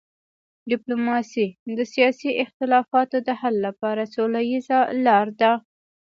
ډیپلوماسي 0.71 1.45
د 1.77 1.79
سیاسي 1.93 2.29
اختلافاتو 2.43 3.17
د 3.27 3.29
حل 3.39 3.55
لپاره 3.67 4.11
سوله 4.13 4.39
ییزه 4.51 4.79
لار 5.05 5.27
ده. 5.41 5.51